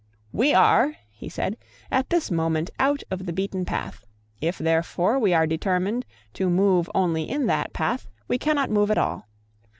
"We 0.31 0.51
are," 0.55 0.95
he 1.11 1.29
said, 1.29 1.57
"at 1.91 2.09
this 2.09 2.31
moment 2.31 2.71
out 2.79 3.03
of 3.11 3.27
the 3.27 3.31
beaten 3.31 3.65
path. 3.65 4.03
If 4.41 4.57
therefore 4.57 5.19
we 5.19 5.31
are 5.31 5.45
determined 5.45 6.07
to 6.33 6.49
move 6.49 6.89
only 6.95 7.29
in 7.29 7.45
that 7.45 7.71
path, 7.71 8.07
we 8.27 8.39
cannot 8.39 8.71
move 8.71 8.89
at 8.89 8.97
all. 8.97 9.27